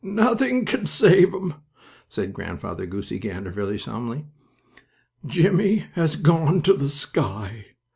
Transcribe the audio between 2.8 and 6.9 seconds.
Goosey Gander, very solemnly, "Jimmie has gone to the